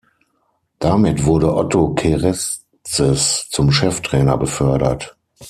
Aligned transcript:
Damit 0.79 1.25
wurde 1.25 1.55
Otto 1.55 1.93
Keresztes 1.93 3.47
zum 3.51 3.69
Cheftrainer 3.71 4.35
befördert. 4.35 5.15